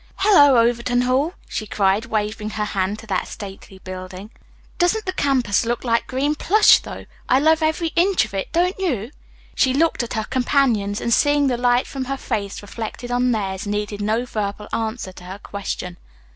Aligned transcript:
"Hello, 0.15 0.57
Overton 0.57 1.01
Hall!" 1.03 1.35
she 1.47 1.67
cried, 1.67 2.07
waving 2.07 2.49
her 2.49 2.65
hand 2.65 2.97
to 2.97 3.05
that 3.05 3.27
stately 3.27 3.77
building. 3.83 4.31
"Doesn't 4.79 5.05
the 5.05 5.11
campus 5.13 5.63
look 5.63 5.83
like 5.83 6.07
green 6.07 6.33
plush, 6.33 6.79
though! 6.79 7.05
I 7.29 7.37
love 7.37 7.61
every 7.61 7.89
inch 7.89 8.25
of 8.25 8.33
it, 8.33 8.51
don't 8.51 8.79
you?" 8.79 9.11
She 9.53 9.75
looked 9.75 10.01
at 10.01 10.13
her 10.15 10.23
companions 10.23 11.01
and, 11.01 11.13
seeing 11.13 11.45
the 11.45 11.55
light 11.55 11.85
from 11.85 12.05
her 12.05 12.17
face 12.17 12.63
reflected 12.63 13.11
on 13.11 13.31
theirs, 13.31 13.67
needed 13.67 14.01
no 14.01 14.25
verbal 14.25 14.67
answer 14.73 15.11
to 15.11 15.23
her 15.25 15.37
question. 15.37 15.97